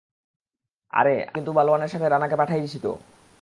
[0.93, 2.91] আরে, কিন্তু আমি বালওয়ানের সাথে রানাকে পাঠাই ছি তো।